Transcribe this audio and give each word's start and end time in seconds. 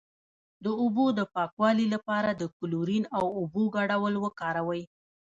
د 0.63 0.65
اوبو 0.81 1.05
د 1.17 1.21
پاکوالي 1.35 1.85
لپاره 1.93 2.29
د 2.33 2.43
کلورین 2.57 3.03
او 3.17 3.25
اوبو 3.37 3.63
ګډول 3.75 4.13
وکاروئ 4.25 4.83